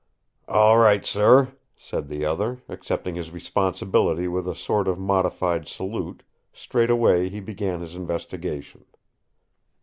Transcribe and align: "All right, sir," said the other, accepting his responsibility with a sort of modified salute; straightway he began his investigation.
"All 0.47 0.79
right, 0.79 1.05
sir," 1.05 1.53
said 1.77 2.07
the 2.07 2.25
other, 2.25 2.59
accepting 2.67 3.13
his 3.13 3.29
responsibility 3.29 4.27
with 4.27 4.47
a 4.47 4.55
sort 4.55 4.87
of 4.87 4.97
modified 4.97 5.67
salute; 5.67 6.23
straightway 6.51 7.29
he 7.29 7.39
began 7.39 7.81
his 7.81 7.93
investigation. 7.95 8.85